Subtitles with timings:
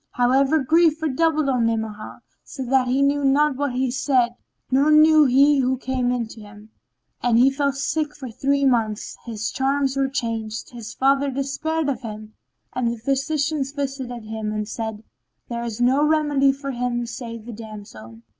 [0.13, 4.33] However grief redoubled on Ni'amah, so that he knew not what he said
[4.71, 6.71] nor knew he who came in to him,
[7.21, 12.01] and he fell sick for three months his charms were changed, his father despaired of
[12.01, 12.33] him
[12.73, 15.03] and the physicians visited him and said,
[15.49, 18.23] "There is no remedy for him save the damsel."